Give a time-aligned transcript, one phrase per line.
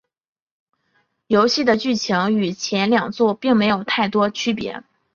[1.27, 4.83] 游戏的剧情与前两作并没有太多区别。